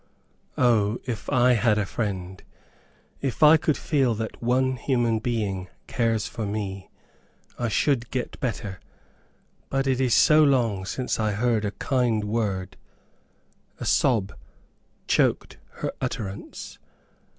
[0.57, 2.41] O, if I HAD A FRIEND,
[3.21, 6.89] if I could feel that one human being cares for me,
[7.59, 8.79] I should get better.
[9.69, 12.77] But it is so long since I heard a kind word"
[13.79, 14.33] a sob
[15.07, 16.79] choked her utterance.